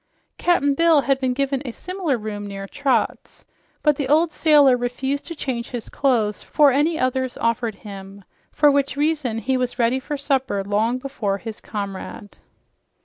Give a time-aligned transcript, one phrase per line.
[0.39, 3.43] Cap'n Bill had been given a similar room near Trot,
[3.83, 8.71] but the old sailor refused to change his clothes for any others offered him, for
[8.71, 12.39] which reason he was ready for supper long before his comrade.